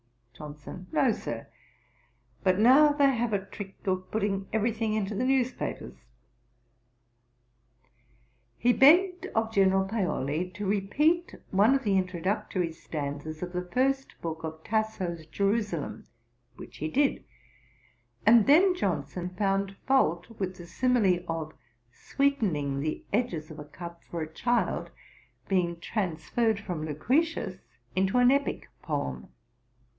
[0.33, 0.87] JOHNSON.
[0.91, 1.47] 'No, Sir;
[2.43, 5.99] but now they have a trick of putting every thing into the newspapers.'
[8.57, 14.19] He begged of General Paoli to repeat one of the introductory stanzas of the first
[14.23, 16.07] book of Tasso's Jerusalem,
[16.55, 17.23] which he did,
[18.25, 21.53] and then Johnson found fault with the simile of
[21.91, 24.89] sweetening the edges of a cup for a child,
[25.47, 27.59] being transferred from Lucretius
[27.95, 29.27] into an epick poem.